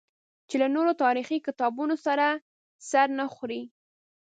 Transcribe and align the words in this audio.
چې 0.49 0.55
له 0.61 0.67
نورو 0.75 0.93
تاریخي 1.03 1.37
کتابونو 1.47 1.95
سره 2.05 2.25
سر 2.89 3.07
نه 3.19 3.25
خوري. 3.33 3.61